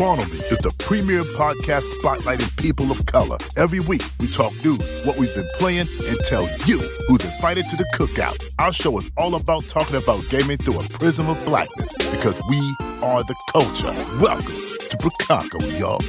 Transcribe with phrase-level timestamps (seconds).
[0.00, 0.06] Me
[0.50, 3.38] is the premier podcast spotlighting people of color.
[3.56, 7.76] Every week, we talk news, what we've been playing, and tell you who's invited to
[7.76, 8.36] the cookout.
[8.58, 12.58] Our show is all about talking about gaming through a prism of blackness because we
[13.02, 13.94] are the culture.
[14.20, 14.44] Welcome
[14.90, 16.00] to Bukako, y'all.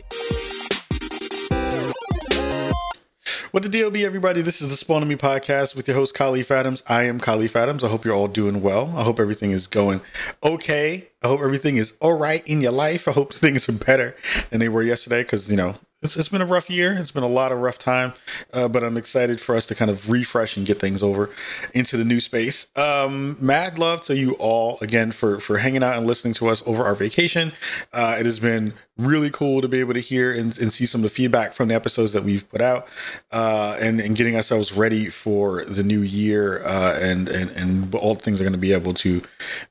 [3.55, 4.41] What the deal be, everybody?
[4.41, 6.83] This is the Spawn on Me podcast with your host, Kahlief Adams.
[6.87, 7.85] I am Kahlief Adams.
[7.85, 8.93] I hope you're all doing well.
[8.97, 10.01] I hope everything is going
[10.43, 11.07] okay.
[11.23, 13.07] I hope everything is all right in your life.
[13.07, 14.13] I hope things are better
[14.49, 16.93] than they were yesterday because, you know, it's, it's been a rough year.
[16.93, 18.13] It's been a lot of rough time,
[18.53, 21.29] uh, but I'm excited for us to kind of refresh and get things over
[21.73, 22.67] into the new space.
[22.75, 26.61] Um, mad love to you all again for for hanging out and listening to us
[26.65, 27.53] over our vacation.
[27.93, 30.99] Uh, it has been really cool to be able to hear and, and, see some
[30.99, 32.87] of the feedback from the episodes that we've put out
[33.33, 38.15] uh, and, and getting ourselves ready for the new year uh, and, and, and all
[38.15, 39.21] things are going to be able to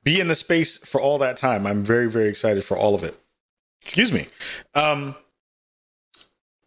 [0.02, 1.66] be in the space for all that time.
[1.66, 3.18] I'm very, very excited for all of it.
[3.82, 4.28] Excuse me.
[4.74, 5.14] Um,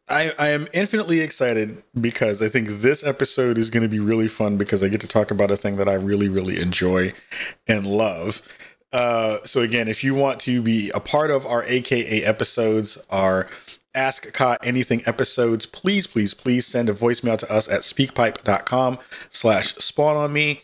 [0.10, 4.30] I, I am infinitely excited because I think this episode is going to be really
[4.30, 7.14] fun because I get to talk about a thing that I really, really enjoy
[7.68, 8.42] and love.
[8.94, 13.48] Uh, so again, if you want to be a part of our AKA episodes, our
[13.94, 19.76] Ask Ka Anything episodes, please, please, please send a voicemail to us at speakpipe.com slash
[19.76, 20.62] spawn on me.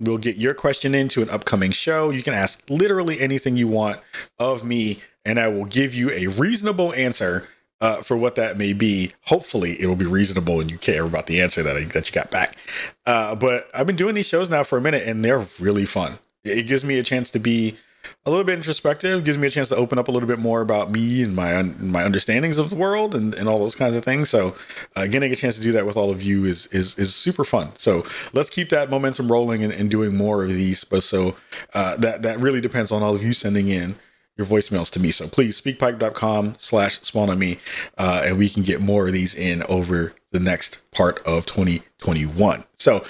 [0.00, 2.10] We'll get your question into an upcoming show.
[2.10, 4.00] You can ask literally anything you want
[4.38, 7.48] of me, and I will give you a reasonable answer
[7.82, 9.12] uh, for what that may be.
[9.24, 12.14] Hopefully, it will be reasonable and you care about the answer that I, that you
[12.14, 12.56] got back.
[13.04, 16.18] Uh, but I've been doing these shows now for a minute, and they're really fun.
[16.44, 17.76] It gives me a chance to be
[18.24, 19.24] a little bit introspective.
[19.24, 21.60] Gives me a chance to open up a little bit more about me and my
[21.62, 24.30] my understandings of the world and, and all those kinds of things.
[24.30, 24.54] So,
[24.94, 27.44] uh, getting a chance to do that with all of you is is is super
[27.44, 27.72] fun.
[27.74, 30.84] So let's keep that momentum rolling and, and doing more of these.
[30.84, 31.34] But so
[31.74, 33.96] uh, that that really depends on all of you sending in
[34.36, 35.10] your voicemails to me.
[35.10, 37.58] So please speakpipe.com slash spawn on me,
[37.98, 42.64] uh, and we can get more of these in over the next part of 2021.
[42.74, 43.04] So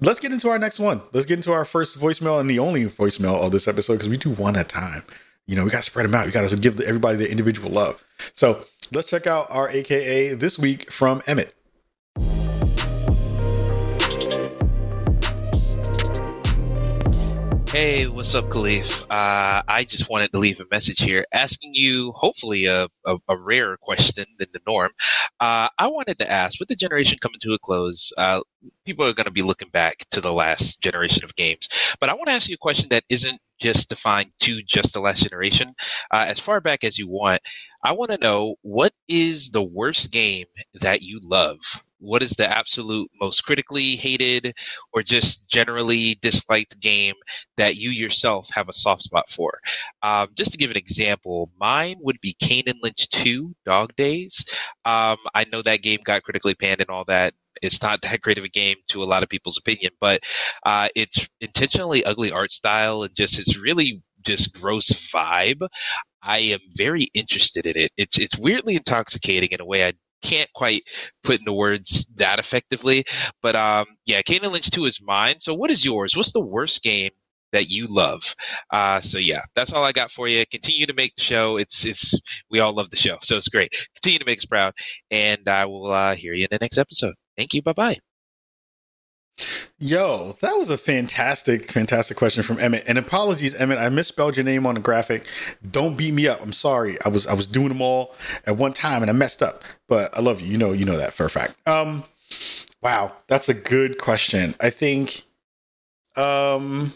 [0.00, 1.02] let's get into our next one.
[1.12, 4.16] Let's get into our first voicemail and the only voicemail of this episode because we
[4.16, 5.04] do one at a time.
[5.46, 6.26] You know, we got to spread them out.
[6.26, 8.02] We got to give everybody the individual love.
[8.34, 11.54] So let's check out our AKA this week from Emmett.
[17.72, 19.02] Hey, what's up, Kahlief?
[19.02, 23.36] Uh, I just wanted to leave a message here asking you, hopefully, a, a, a
[23.36, 24.90] rarer question than the norm.
[25.38, 28.40] Uh, I wanted to ask with the generation coming to a close, uh,
[28.84, 31.68] people are going to be looking back to the last generation of games.
[32.00, 35.00] But I want to ask you a question that isn't just defined to just the
[35.00, 35.74] last generation.
[36.10, 37.42] Uh, as far back as you want,
[37.84, 40.46] I want to know what is the worst game
[40.80, 41.58] that you love?
[42.00, 44.54] what is the absolute most critically hated
[44.92, 47.14] or just generally disliked game
[47.56, 49.60] that you yourself have a soft spot for?
[50.02, 54.44] Um, just to give an example, mine would be Kane and Lynch 2 Dog Days.
[54.84, 57.34] Um, I know that game got critically panned and all that.
[57.62, 60.22] It's not that great of a game to a lot of people's opinion, but
[60.64, 65.66] uh, it's intentionally ugly art style and just it's really just gross vibe.
[66.22, 67.92] I am very interested in it.
[67.96, 70.82] It's it's weirdly intoxicating in a way I can't quite
[71.22, 73.04] put into words that effectively.
[73.42, 75.36] But um, yeah, Kane Lynch 2 is mine.
[75.40, 76.16] So what is yours?
[76.16, 77.10] What's the worst game
[77.52, 78.34] that you love?
[78.70, 80.44] Uh, so yeah, that's all I got for you.
[80.46, 81.56] Continue to make the show.
[81.56, 82.14] It's it's
[82.50, 83.72] we all love the show, so it's great.
[83.94, 84.74] Continue to make us proud,
[85.10, 87.14] and I will uh, hear you in the next episode.
[87.40, 87.62] Thank you.
[87.62, 87.98] Bye bye.
[89.78, 92.84] Yo, that was a fantastic, fantastic question from Emmett.
[92.86, 95.24] And apologies, Emmett, I misspelled your name on the graphic.
[95.70, 96.42] Don't beat me up.
[96.42, 96.98] I'm sorry.
[97.02, 98.14] I was I was doing them all
[98.46, 99.64] at one time and I messed up.
[99.88, 100.48] But I love you.
[100.48, 101.56] You know, you know that for a fact.
[101.66, 102.04] Um,
[102.82, 104.54] wow, that's a good question.
[104.60, 105.22] I think,
[106.16, 106.92] um,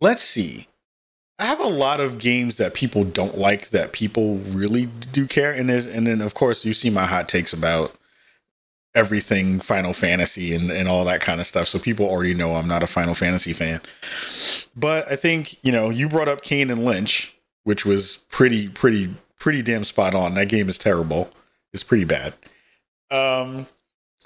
[0.00, 0.68] let's see.
[1.40, 5.50] I have a lot of games that people don't like that people really do care,
[5.50, 7.96] and there's, and then of course you see my hot takes about
[8.94, 11.68] everything Final Fantasy and, and all that kind of stuff.
[11.68, 13.80] So people already know I'm not a Final Fantasy fan.
[14.76, 19.14] But I think, you know, you brought up Kane and Lynch, which was pretty, pretty,
[19.38, 20.34] pretty damn spot on.
[20.34, 21.30] That game is terrible.
[21.72, 22.34] It's pretty bad.
[23.10, 23.66] Um,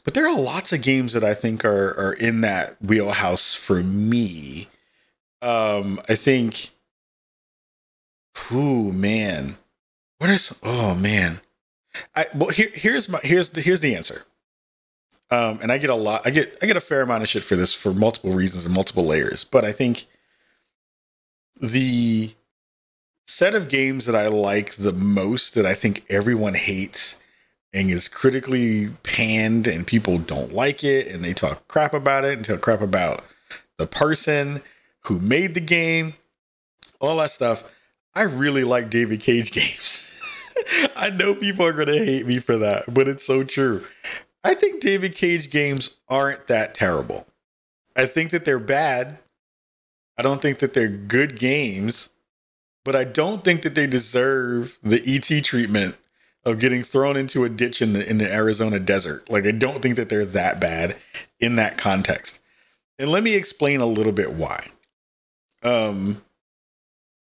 [0.04, 3.82] but there are lots of games that I think are are in that wheelhouse for
[3.82, 4.68] me.
[5.40, 6.70] Um, I think
[8.52, 9.56] Ooh, man.
[10.18, 11.40] What is oh man.
[12.14, 14.24] I well here here's my here's the here's the answer.
[15.34, 16.22] Um, and I get a lot.
[16.24, 18.74] I get I get a fair amount of shit for this for multiple reasons and
[18.74, 19.42] multiple layers.
[19.42, 20.04] But I think
[21.60, 22.34] the
[23.26, 27.20] set of games that I like the most that I think everyone hates
[27.72, 32.36] and is critically panned and people don't like it and they talk crap about it
[32.36, 33.24] and talk crap about
[33.76, 34.62] the person
[35.06, 36.14] who made the game,
[37.00, 37.64] all that stuff.
[38.14, 40.10] I really like David Cage games.
[40.94, 43.84] I know people are going to hate me for that, but it's so true.
[44.44, 47.26] I think David Cage games aren't that terrible.
[47.96, 49.18] I think that they're bad.
[50.18, 52.10] I don't think that they're good games,
[52.84, 55.96] but I don't think that they deserve the ET treatment
[56.44, 59.28] of getting thrown into a ditch in the in the Arizona desert.
[59.30, 60.96] Like I don't think that they're that bad
[61.40, 62.40] in that context.
[62.98, 64.68] And let me explain a little bit why.
[65.62, 66.22] Um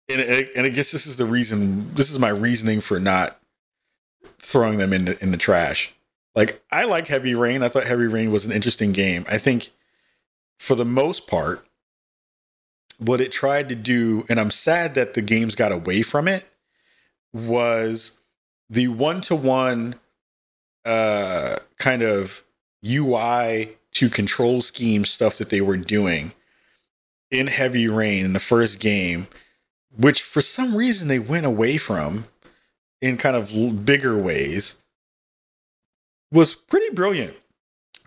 [0.09, 3.39] and and I guess this is the reason this is my reasoning for not
[4.37, 5.93] throwing them in the, in the trash.
[6.35, 7.63] Like I like Heavy Rain.
[7.63, 9.25] I thought Heavy Rain was an interesting game.
[9.29, 9.71] I think
[10.59, 11.65] for the most part
[12.97, 16.45] what it tried to do and I'm sad that the games got away from it
[17.33, 18.19] was
[18.69, 19.95] the one to one
[20.85, 22.43] kind of
[22.85, 26.33] UI to control scheme stuff that they were doing
[27.31, 29.27] in Heavy Rain in the first game,
[29.97, 32.27] which for some reason they went away from
[33.01, 34.75] in kind of bigger ways,
[36.31, 37.35] was pretty brilliant.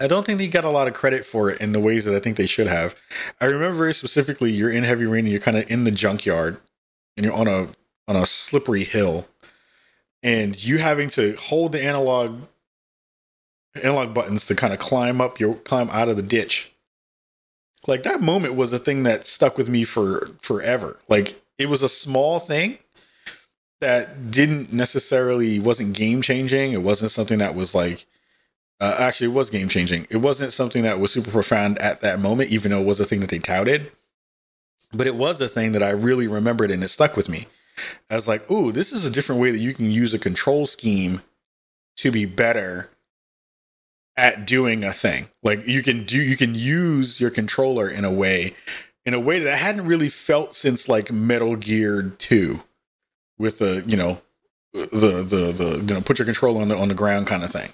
[0.00, 2.14] I don't think they got a lot of credit for it in the ways that
[2.14, 2.94] I think they should have.
[3.40, 6.60] I remember very specifically you're in Heavy Rain and you're kind of in the junkyard
[7.16, 7.68] and you're on a
[8.06, 9.26] on a slippery hill
[10.22, 12.42] and you having to hold the analog
[13.82, 16.72] analog buttons to kind of climb up your climb out of the ditch
[17.86, 21.82] like that moment was a thing that stuck with me for forever like it was
[21.82, 22.78] a small thing
[23.80, 28.06] that didn't necessarily wasn't game changing it wasn't something that was like
[28.80, 32.20] uh, actually it was game changing it wasn't something that was super profound at that
[32.20, 33.90] moment even though it was a thing that they touted.
[34.92, 37.46] But it was a thing that i really remembered and it stuck with me.
[38.08, 40.66] I was like, "Ooh, this is a different way that you can use a control
[40.66, 41.20] scheme
[41.98, 42.88] to be better
[44.18, 45.28] at doing a thing.
[45.42, 48.54] Like you can do you can use your controller in a way
[49.06, 52.62] in a way that I hadn't really felt since like Metal Gear 2
[53.38, 54.20] with the, you know,
[54.72, 57.50] the the the you know, put your control on the on the ground kind of
[57.50, 57.72] thing.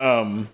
[0.00, 0.48] Um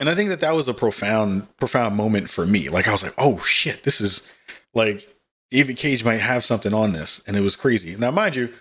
[0.00, 2.68] and I think that that was a profound profound moment for me.
[2.68, 4.28] Like I was like, "Oh shit, this is
[4.74, 5.08] like
[5.50, 7.94] David Cage might have something on this, and it was crazy.
[7.94, 8.52] Now, mind you,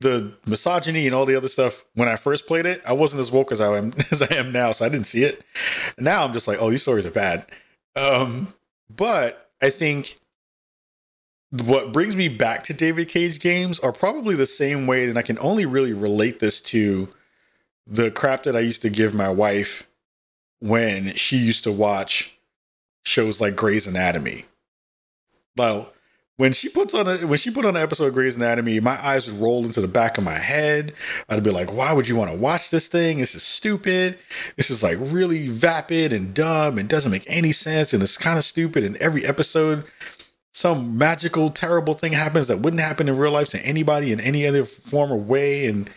[0.00, 3.30] the misogyny and all the other stuff when I first played it, I wasn't as
[3.30, 5.42] woke as I am as I am now, so I didn't see it.
[5.98, 7.46] Now I'm just like, oh, these stories are bad.
[7.96, 8.54] Um,
[8.88, 10.18] but I think
[11.50, 15.22] what brings me back to David Cage games are probably the same way, and I
[15.22, 17.08] can only really relate this to
[17.86, 19.88] the crap that I used to give my wife
[20.60, 22.38] when she used to watch
[23.04, 24.44] shows like Grey's Anatomy.
[25.56, 25.92] Well,
[26.36, 29.04] when she puts on a when she put on an episode of Grey's Anatomy, my
[29.04, 30.92] eyes would roll into the back of my head.
[31.28, 33.18] I'd be like, "Why would you want to watch this thing?
[33.18, 34.18] This is stupid.
[34.56, 38.38] This is like really vapid and dumb and doesn't make any sense and it's kind
[38.38, 39.84] of stupid." And every episode,
[40.52, 44.46] some magical, terrible thing happens that wouldn't happen in real life to anybody in any
[44.46, 45.88] other form or way, and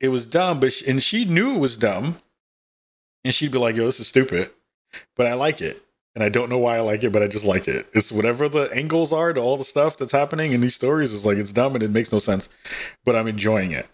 [0.00, 0.60] it was dumb.
[0.60, 2.20] But she, and she knew it was dumb,
[3.24, 4.50] and she'd be like, "Yo, this is stupid,"
[5.16, 5.82] but I like it
[6.18, 7.86] and I don't know why I like it, but I just like it.
[7.92, 11.24] It's whatever the angles are to all the stuff that's happening in these stories is
[11.24, 12.48] like it's dumb and it makes no sense,
[13.04, 13.86] but I'm enjoying it.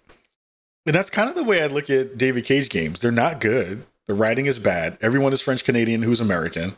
[0.87, 3.03] And that's kind of the way I look at David Cage games.
[3.03, 3.85] They're not good.
[4.07, 4.97] The writing is bad.
[5.03, 6.77] Everyone is French Canadian who's American.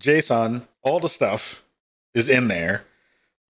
[0.00, 1.62] Jason, all the stuff
[2.16, 2.84] is in there.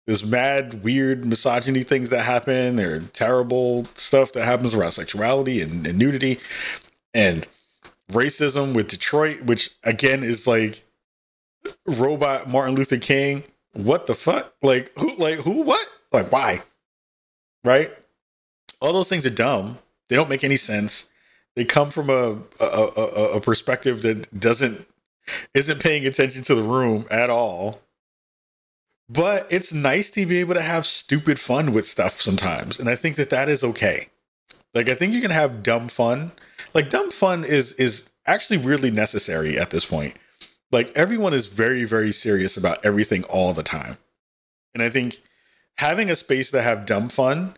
[0.07, 2.77] There's mad, weird misogyny things that happen.
[2.77, 6.39] There terrible stuff that happens around sexuality and, and nudity
[7.15, 7.47] and
[8.11, 10.85] racism with Detroit, which again is like
[11.87, 13.45] robot Martin Luther King.
[13.73, 14.55] What the fuck?
[14.63, 15.15] Like who?
[15.17, 15.63] Like who?
[15.63, 15.87] What?
[16.13, 16.63] Like why?
[17.65, 17.93] Right?
[18.81, 19.79] All those things are dumb.
[20.09, 21.11] They don't make any sense.
[21.57, 24.87] They come from a a, a, a perspective that doesn't
[25.55, 27.81] isn't paying attention to the room at all.
[29.09, 32.97] But it's nice to be able to have stupid fun with stuff sometimes, and I
[32.97, 34.09] think that that is okay.
[34.75, 36.33] Like I think you can have dumb fun.
[36.75, 40.17] Like dumb fun is is actually weirdly necessary at this point
[40.73, 43.99] like everyone is very very serious about everything all the time
[44.75, 45.23] and i think
[45.79, 47.55] having a space to have dumb fun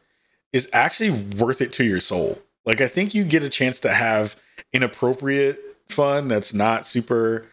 [0.53, 3.93] is actually worth it to your soul like i think you get a chance to
[3.93, 4.37] have
[4.73, 7.47] inappropriate fun that's not super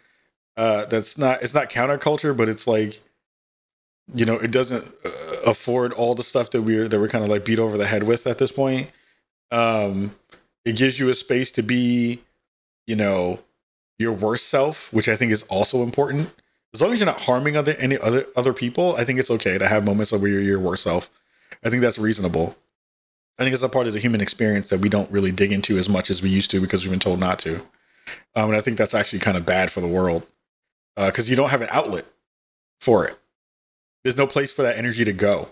[0.58, 3.02] uh that's not it's not counterculture but it's like
[4.13, 5.09] you know it doesn't uh,
[5.47, 8.03] afford all the stuff that we're that we're kind of like beat over the head
[8.03, 8.89] with at this point
[9.51, 10.15] um
[10.63, 12.21] it gives you a space to be
[12.85, 13.39] you know
[13.97, 16.33] your worst self, which I think is also important.
[16.74, 19.57] As long as you're not harming other any other other people, I think it's okay
[19.57, 21.09] to have moments where you're your worst self.
[21.63, 22.55] I think that's reasonable.
[23.39, 25.77] I think it's a part of the human experience that we don't really dig into
[25.77, 27.55] as much as we used to because we've been told not to.
[28.35, 30.25] Um, and I think that's actually kind of bad for the world
[30.95, 32.05] because uh, you don't have an outlet
[32.79, 33.17] for it.
[34.05, 35.50] There's no place for that energy to go.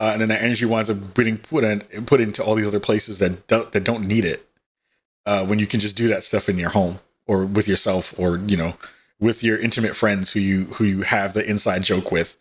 [0.00, 2.80] uh, and then that energy winds up being put in put into all these other
[2.80, 4.46] places that don't, that don't need it.
[5.26, 8.38] Uh, when you can just do that stuff in your home or with yourself or
[8.38, 8.74] you know
[9.20, 12.36] with your intimate friends who you who you have the inside joke with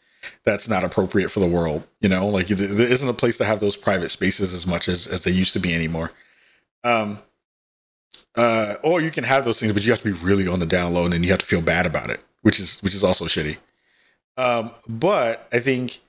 [0.45, 3.59] that's not appropriate for the world you know like there isn't a place to have
[3.61, 6.11] those private spaces as much as as they used to be anymore
[6.83, 7.19] um
[8.35, 10.65] uh or you can have those things but you have to be really on the
[10.65, 13.03] down low and then you have to feel bad about it which is which is
[13.03, 13.57] also shitty
[14.37, 15.99] um but i think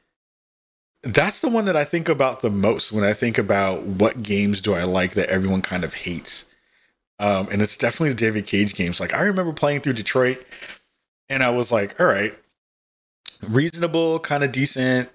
[1.02, 4.60] that's the one that i think about the most when i think about what games
[4.60, 6.46] do i like that everyone kind of hates
[7.18, 9.00] um, and it's definitely the David Cage games.
[9.00, 10.44] Like I remember playing through Detroit,
[11.28, 12.36] and I was like, all right,
[13.48, 15.10] reasonable, kind of decent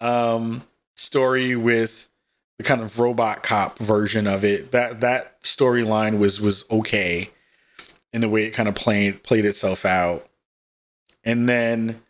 [0.00, 0.64] um,
[0.96, 2.10] story with
[2.58, 4.70] the kind of robot cop version of it.
[4.72, 7.30] That that storyline was was okay
[8.12, 10.26] in the way it kind of played played itself out.
[11.24, 12.02] And then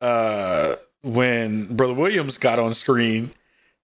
[0.00, 3.32] uh when Brother Williams got on screen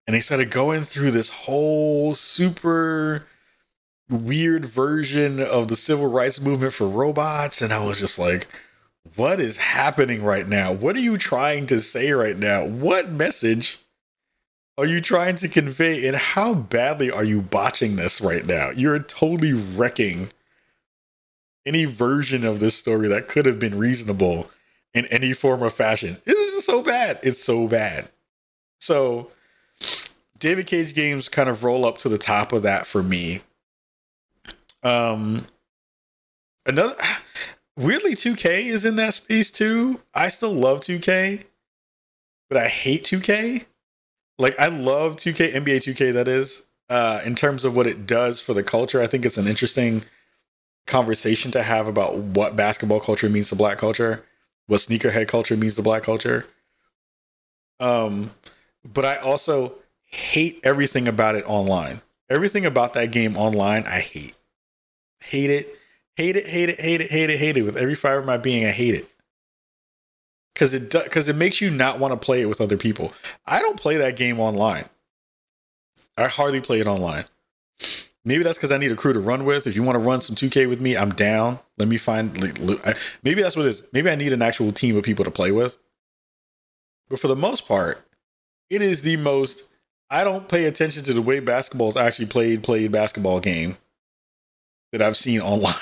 [0.06, 3.26] and they started going through this whole super
[4.10, 8.48] weird version of the civil rights movement for robots and I was just like
[9.16, 10.72] what is happening right now?
[10.72, 12.64] What are you trying to say right now?
[12.64, 13.78] What message
[14.76, 18.70] are you trying to convey and how badly are you botching this right now?
[18.70, 20.30] You're totally wrecking
[21.66, 24.50] any version of this story that could have been reasonable
[24.94, 26.18] in any form or fashion.
[26.24, 27.18] This is so bad.
[27.22, 28.08] It's so bad.
[28.80, 29.30] So
[30.38, 33.42] David Cage games kind of roll up to the top of that for me
[34.84, 35.46] um,
[36.66, 36.94] another
[37.76, 40.00] weirdly, 2K is in that space too.
[40.14, 41.44] I still love 2K,
[42.48, 43.64] but I hate 2K.
[44.38, 46.12] Like I love 2K, NBA 2K.
[46.12, 49.00] That is, uh, in terms of what it does for the culture.
[49.00, 50.04] I think it's an interesting
[50.86, 54.22] conversation to have about what basketball culture means to black culture,
[54.66, 56.46] what sneakerhead culture means to black culture.
[57.80, 58.30] Um,
[58.84, 62.00] but I also hate everything about it online.
[62.30, 64.34] Everything about that game online, I hate.
[65.20, 65.78] Hate it.
[66.16, 67.62] Hate it, hate it, hate it, hate it, hate it.
[67.62, 69.10] With every fiber of my being, I hate it.
[70.54, 73.12] Cause it because it makes you not want to play it with other people.
[73.44, 74.84] I don't play that game online.
[76.16, 77.24] I hardly play it online.
[78.24, 79.66] Maybe that's because I need a crew to run with.
[79.66, 81.58] If you want to run some 2K with me, I'm down.
[81.76, 82.32] Let me find.
[83.22, 83.82] Maybe that's what it is.
[83.92, 85.76] Maybe I need an actual team of people to play with.
[87.10, 88.06] But for the most part,
[88.70, 89.68] it is the most.
[90.10, 92.62] I don't pay attention to the way basketball is actually played.
[92.62, 93.76] Played basketball game
[94.90, 95.74] that I've seen online.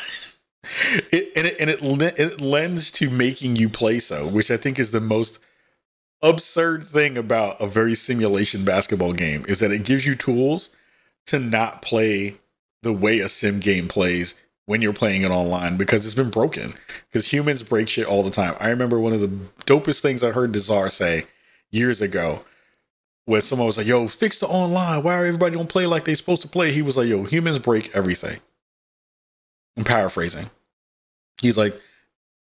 [1.12, 4.80] it, and it, and it, it lends to making you play so, which I think
[4.80, 5.38] is the most
[6.22, 10.74] absurd thing about a very simulation basketball game is that it gives you tools
[11.26, 12.36] to not play
[12.82, 14.34] the way a sim game plays
[14.66, 16.74] when you're playing it online because it's been broken.
[17.08, 18.54] Because humans break shit all the time.
[18.60, 19.30] I remember one of the
[19.66, 21.26] dopest things I heard Dazar say
[21.70, 22.44] years ago
[23.24, 25.02] when someone was like, "Yo, fix the online.
[25.02, 27.58] Why are everybody don't play like they're supposed to play?" He was like, "Yo, humans
[27.58, 28.40] break everything."
[29.76, 30.50] I'm paraphrasing.
[31.40, 31.80] He's like,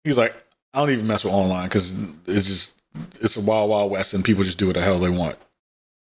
[0.04, 0.34] he's like,
[0.72, 1.94] I don't even mess with online because
[2.26, 2.80] it's just
[3.20, 5.36] it's a wild wild west and people just do what the hell they want.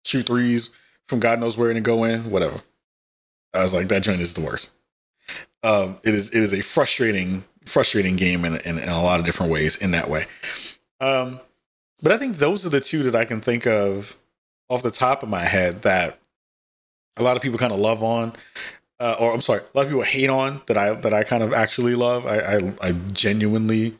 [0.04, 0.70] Shoot threes
[1.08, 2.60] from God knows where and go in, whatever.
[3.54, 4.70] I was like, that joint is the worst.
[5.62, 9.26] Um, it is it is a frustrating frustrating game in, in, in a lot of
[9.26, 10.26] different ways in that way.
[11.00, 11.40] Um,
[12.02, 14.16] but I think those are the two that I can think of
[14.68, 16.18] off the top of my head that
[17.16, 18.34] a lot of people kind of love on
[18.98, 21.42] uh, or I'm sorry, a lot of people hate on that I that I kind
[21.42, 22.26] of actually love.
[22.26, 23.98] I I, I genuinely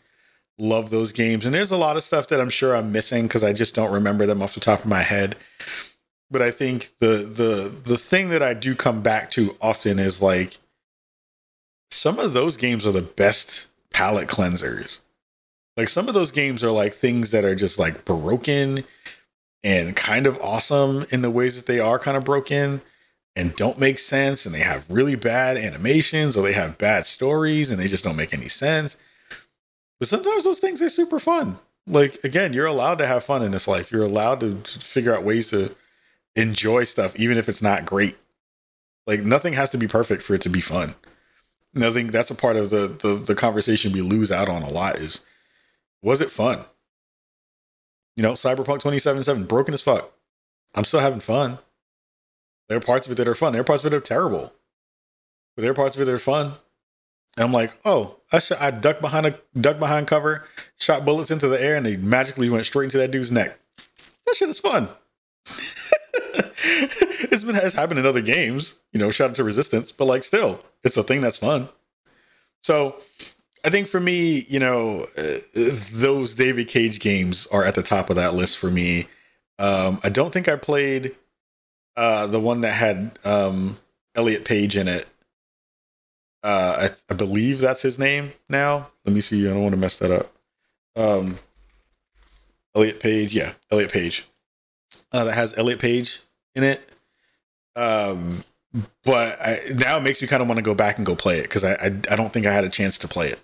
[0.59, 3.45] love those games, and there's a lot of stuff that I'm sure I'm missing because
[3.45, 5.37] I just don't remember them off the top of my head.
[6.31, 10.21] But I think the the the thing that I do come back to often is
[10.21, 10.59] like
[11.91, 15.01] some of those games are the best palate cleansers.
[15.77, 18.85] Like some of those games are like things that are just like broken
[19.63, 22.83] and kind of awesome in the ways that they are kind of broken
[23.35, 27.71] and don't make sense and they have really bad animations or they have bad stories
[27.71, 28.97] and they just don't make any sense.
[29.99, 31.59] But sometimes those things are super fun.
[31.87, 33.93] Like again, you're allowed to have fun in this life.
[33.93, 35.77] You're allowed to figure out ways to
[36.37, 38.17] enjoy stuff even if it's not great.
[39.07, 40.95] Like nothing has to be perfect for it to be fun.
[41.75, 44.99] Nothing that's a part of the the, the conversation we lose out on a lot
[44.99, 45.25] is
[46.03, 46.61] was it fun?
[48.15, 50.13] You know, Cyberpunk 2077 broken as fuck.
[50.75, 51.59] I'm still having fun
[52.69, 53.53] there are parts of it that are fun.
[53.53, 54.53] There are parts of it that are terrible.
[55.55, 56.53] But there are parts of it that are fun.
[57.37, 60.45] And I'm like, oh, I, sh- I ducked behind a ducked behind cover,
[60.79, 63.59] shot bullets into the air, and they magically went straight into that dude's neck.
[64.27, 64.89] That shit is fun.
[67.33, 70.25] it's been has happened in other games, you know, shout out to Resistance, but like
[70.25, 71.69] still, it's a thing that's fun.
[72.63, 72.97] So
[73.65, 78.11] I think for me, you know, uh, those David Cage games are at the top
[78.11, 79.09] of that list for me
[79.59, 81.17] Um, I don't think I played
[81.97, 83.79] uh, the one that had um,
[84.15, 85.09] Elliot Page in it.
[86.43, 88.89] Uh, I, I believe that's his name now.
[89.05, 89.47] Let me see.
[89.49, 90.33] I don't want to mess that up.
[90.97, 91.39] Um,
[92.75, 94.27] Elliot Page, yeah, Elliot Page.
[95.13, 96.21] Uh, that has Elliot Page
[96.57, 96.89] in it.
[97.77, 98.43] Um,
[99.05, 101.39] but I, now it makes me kind of want to go back and go play
[101.39, 103.41] it because I, I I don't think I had a chance to play it.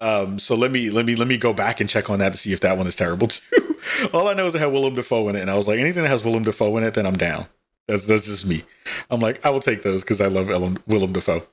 [0.00, 2.38] Um, so let me let me let me go back and check on that to
[2.38, 3.76] see if that one is terrible too.
[4.12, 6.02] All I know is it had Willem Dafoe in it, and I was like, anything
[6.04, 7.46] that has Willem Dafoe in it, then I'm down.
[7.88, 8.64] That's that's just me.
[9.10, 11.46] I'm like, I will take those because I love Willem, Willem Dafoe.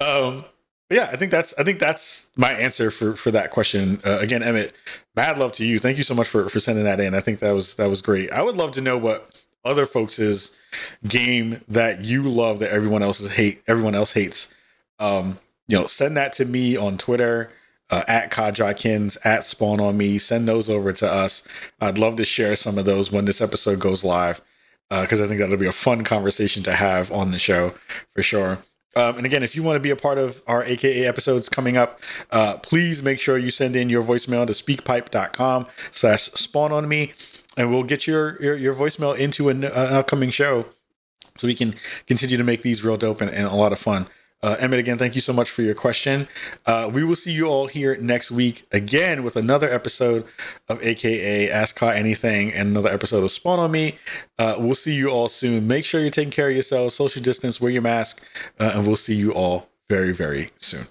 [0.00, 0.44] Um,
[0.90, 4.00] yeah, I think that's I think that's my answer for for that question.
[4.04, 4.72] Uh, again, Emmett,
[5.14, 5.78] mad love to you.
[5.78, 7.14] Thank you so much for for sending that in.
[7.14, 8.30] I think that was that was great.
[8.30, 10.56] I would love to know what other folks'
[11.06, 14.54] game that you love that everyone else hate everyone else hates.
[14.98, 17.50] Um, you know, send that to me on Twitter
[17.90, 20.18] uh, at Kajakins, at Spawn on Me.
[20.18, 21.46] Send those over to us.
[21.80, 24.40] I'd love to share some of those when this episode goes live
[24.88, 27.74] because uh, I think that'll be a fun conversation to have on the show
[28.14, 28.58] for sure.
[28.94, 31.76] Um, and again, if you want to be a part of our AKA episodes coming
[31.76, 36.88] up, uh, please make sure you send in your voicemail to speakpipe.com slash spawn on
[36.88, 37.12] me,
[37.56, 40.66] and we'll get your, your, your voicemail into an, uh, upcoming show
[41.36, 41.74] so we can
[42.06, 44.06] continue to make these real dope and, and a lot of fun.
[44.42, 46.28] Uh, Emmett, again, thank you so much for your question.
[46.66, 50.26] Uh, we will see you all here next week again with another episode
[50.68, 53.98] of AKA Ask Caught Anything and another episode of Spawn on Me.
[54.38, 55.66] Uh, we'll see you all soon.
[55.66, 58.24] Make sure you're taking care of yourselves, social distance, wear your mask,
[58.60, 60.86] uh, and we'll see you all very, very soon.